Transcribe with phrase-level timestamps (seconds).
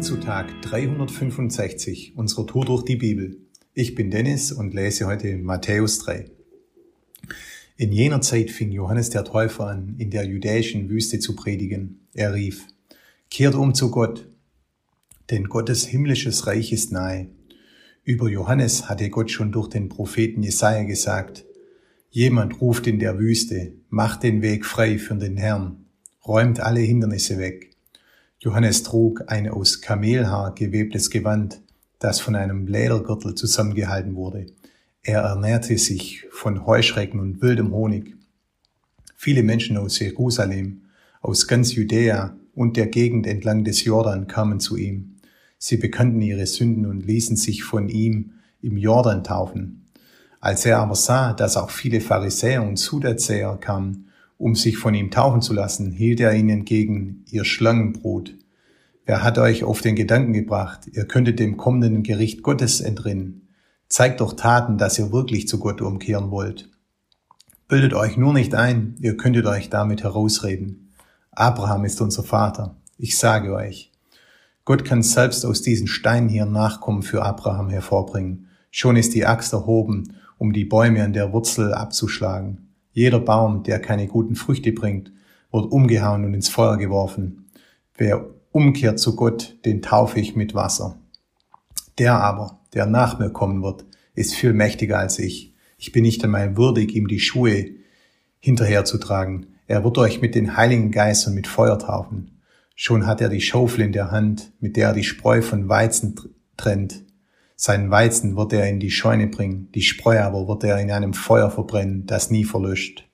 [0.00, 3.36] Zu Tag 365 unserer Tour durch die Bibel.
[3.74, 6.24] Ich bin Dennis und lese heute Matthäus 3.
[7.76, 12.08] In jener Zeit fing Johannes der Täufer an, in der judäischen Wüste zu predigen.
[12.14, 12.66] Er rief,
[13.30, 14.26] Kehrt um zu Gott,
[15.28, 17.28] denn Gottes himmlisches Reich ist nahe.
[18.02, 21.44] Über Johannes hatte Gott schon durch den Propheten Jesaja gesagt,
[22.08, 25.84] Jemand ruft in der Wüste, macht den Weg frei für den Herrn,
[26.26, 27.69] räumt alle Hindernisse weg.
[28.42, 31.60] Johannes trug ein aus Kamelhaar gewebtes Gewand,
[31.98, 34.46] das von einem Ledergürtel zusammengehalten wurde.
[35.02, 38.16] Er ernährte sich von Heuschrecken und wildem Honig.
[39.14, 40.84] Viele Menschen aus Jerusalem,
[41.20, 45.16] aus ganz Judäa und der Gegend entlang des Jordan kamen zu ihm.
[45.58, 48.32] Sie bekannten ihre Sünden und ließen sich von ihm
[48.62, 49.84] im Jordan taufen.
[50.40, 54.09] Als er aber sah, dass auch viele Pharisäer und Suderzäher kamen,
[54.40, 58.34] um sich von ihm taufen zu lassen, hielt er ihnen entgegen, ihr Schlangenbrot.
[59.04, 63.48] Wer hat euch auf den Gedanken gebracht, ihr könntet dem kommenden Gericht Gottes entrinnen?
[63.90, 66.70] Zeigt doch Taten, dass ihr wirklich zu Gott umkehren wollt.
[67.68, 70.88] Bildet euch nur nicht ein, ihr könntet euch damit herausreden.
[71.32, 72.76] Abraham ist unser Vater.
[72.96, 73.92] Ich sage euch,
[74.64, 78.46] Gott kann selbst aus diesen Steinen hier Nachkommen für Abraham hervorbringen.
[78.70, 82.69] Schon ist die Axt erhoben, um die Bäume an der Wurzel abzuschlagen.
[83.00, 85.10] Jeder Baum, der keine guten Früchte bringt,
[85.50, 87.46] wird umgehauen und ins Feuer geworfen.
[87.96, 90.98] Wer umkehrt zu Gott, den taufe ich mit Wasser.
[91.96, 95.54] Der aber, der nach mir kommen wird, ist viel mächtiger als ich.
[95.78, 97.70] Ich bin nicht einmal würdig, ihm die Schuhe
[98.38, 99.46] hinterherzutragen.
[99.66, 102.42] Er wird euch mit den Heiligen Geist und mit Feuer taufen.
[102.74, 106.16] Schon hat er die Schaufel in der Hand, mit der er die Spreu von Weizen
[106.58, 107.02] trennt.
[107.62, 111.12] Seinen Weizen wird er in die Scheune bringen, die Spreu aber wird er in einem
[111.12, 113.06] Feuer verbrennen, das nie verlöscht.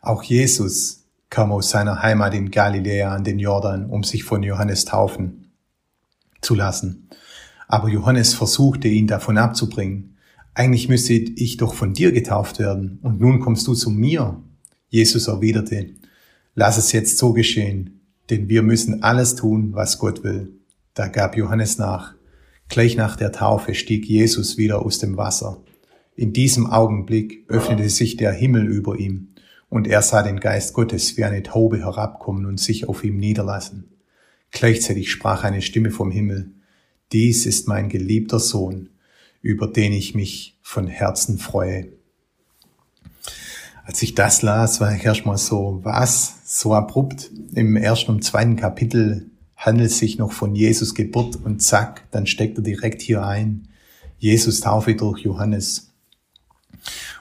[0.00, 4.86] Auch Jesus kam aus seiner Heimat in Galiläa an den Jordan, um sich von Johannes
[4.86, 5.52] taufen
[6.40, 7.10] zu lassen.
[7.68, 10.16] Aber Johannes versuchte ihn davon abzubringen.
[10.54, 14.42] Eigentlich müsste ich doch von dir getauft werden, und nun kommst du zu mir.
[14.88, 15.90] Jesus erwiderte,
[16.54, 18.00] lass es jetzt so geschehen,
[18.30, 20.54] denn wir müssen alles tun, was Gott will.
[20.94, 22.14] Da gab Johannes nach.
[22.68, 25.62] Gleich nach der Taufe stieg Jesus wieder aus dem Wasser.
[26.14, 29.28] In diesem Augenblick öffnete sich der Himmel über ihm,
[29.68, 33.88] und er sah den Geist Gottes wie eine Taube herabkommen und sich auf ihm niederlassen.
[34.50, 36.52] Gleichzeitig sprach eine Stimme vom Himmel,
[37.12, 38.90] Dies ist mein geliebter Sohn,
[39.40, 41.88] über den ich mich von Herzen freue.
[43.84, 46.36] Als ich das las, war ich erstmal so, was?
[46.44, 47.30] So abrupt.
[47.54, 49.31] Im ersten und zweiten Kapitel
[49.62, 53.68] handelt sich noch von Jesus Geburt und zack, dann steckt er direkt hier ein.
[54.18, 55.92] Jesus Taufe durch Johannes.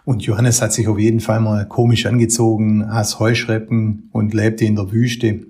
[0.06, 4.75] Und Johannes hat sich auf jeden Fall mal komisch angezogen, aß Heuschrecken und lebte in
[4.75, 5.46] der Wüste,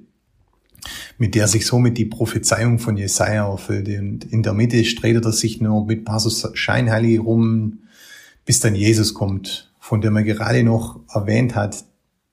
[1.17, 3.97] mit der sich somit die Prophezeiung von Jesaja erfüllte.
[3.97, 7.79] Und in der Mitte streitet er sich nur mit paar so Scheinheilige rum,
[8.45, 11.85] bis dann Jesus kommt, von dem er gerade noch erwähnt hat,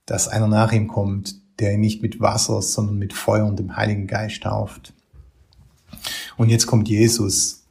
[0.04, 3.76] dass einer nach ihm kommt, der ihn nicht mit Wasser, sondern mit Feuer und dem
[3.76, 4.94] Heiligen Geist tauft.
[6.36, 7.64] Und jetzt kommt Jesus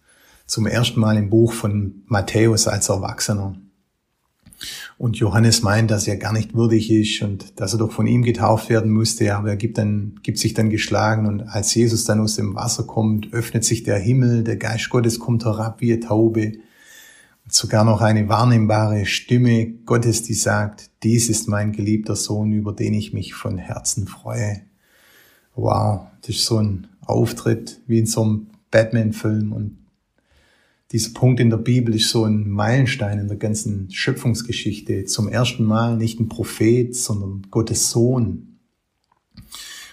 [0.45, 3.55] zum ersten Mal im Buch von Matthäus als Erwachsener.
[4.97, 8.23] Und Johannes meint, dass er gar nicht würdig ist und dass er doch von ihm
[8.23, 12.19] getauft werden musste, aber er gibt, dann, gibt sich dann geschlagen und als Jesus dann
[12.19, 16.01] aus dem Wasser kommt, öffnet sich der Himmel, der Geist Gottes kommt herab wie eine
[16.01, 16.53] Taube
[17.49, 22.93] sogar noch eine wahrnehmbare Stimme Gottes, die sagt, dies ist mein geliebter Sohn, über den
[22.93, 24.61] ich mich von Herzen freue.
[25.55, 29.77] Wow, das ist so ein Auftritt wie in so einem Batman-Film und
[30.91, 35.03] dieser Punkt in der Bibel ist so ein Meilenstein in der ganzen Schöpfungsgeschichte.
[35.03, 38.59] Zum ersten Mal nicht ein Prophet, sondern Gottes Sohn.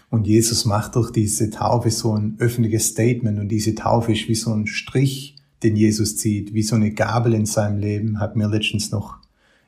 [0.08, 4.36] Und Jesus macht durch diese Taufe so ein öffentliches Statement und diese Taufe ist wie
[4.36, 5.33] so ein Strich
[5.64, 9.16] den Jesus zieht, wie so eine Gabel in seinem Leben, hat mir letztens noch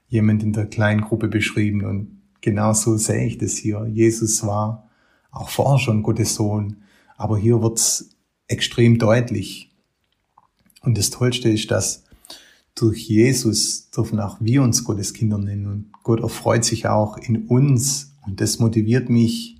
[0.09, 3.87] jemand in der kleinen Gruppe beschrieben und genau so sehe ich das hier.
[3.87, 4.89] Jesus war
[5.33, 6.77] auch vorher schon Gottes Sohn,
[7.17, 8.11] aber hier wird's
[8.47, 9.71] extrem deutlich.
[10.83, 12.05] Und das Tollste ist, dass
[12.75, 17.47] durch Jesus dürfen auch wir uns Gottes Kinder nennen und Gott erfreut sich auch in
[17.47, 19.57] uns und das motiviert mich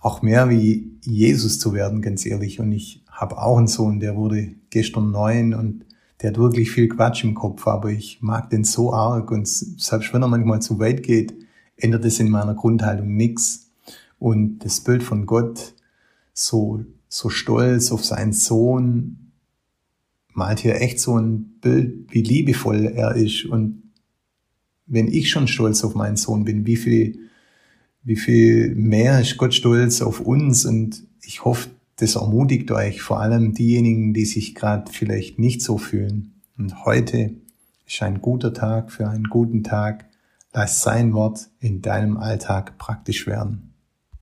[0.00, 2.60] auch mehr wie Jesus zu werden, ganz ehrlich.
[2.60, 5.86] Und ich habe auch einen Sohn, der wurde gestern neun und
[6.20, 10.12] der hat wirklich viel Quatsch im Kopf, aber ich mag den so arg und selbst
[10.12, 11.34] wenn er manchmal zu weit geht,
[11.76, 13.70] ändert es in meiner Grundhaltung nichts.
[14.18, 15.74] Und das Bild von Gott,
[16.34, 19.32] so, so stolz auf seinen Sohn,
[20.34, 23.46] malt hier echt so ein Bild, wie liebevoll er ist.
[23.46, 23.90] Und
[24.86, 27.20] wenn ich schon stolz auf meinen Sohn bin, wie viel,
[28.02, 30.66] wie viel mehr ist Gott stolz auf uns?
[30.66, 35.78] Und ich hoffe, das ermutigt euch, vor allem diejenigen, die sich gerade vielleicht nicht so
[35.78, 36.40] fühlen.
[36.56, 37.36] Und heute
[37.86, 40.06] ist ein guter Tag für einen guten Tag.
[40.52, 43.73] Lass sein Wort in deinem Alltag praktisch werden.